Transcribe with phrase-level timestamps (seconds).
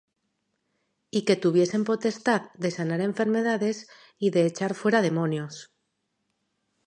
[1.17, 5.69] Y que tuviesen potestad de sanar enfermedades, y de echar fuera demonios: